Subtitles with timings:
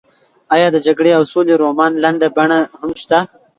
[0.55, 3.19] ایا د جګړې او سولې رومان لنډه بڼه هم شته؟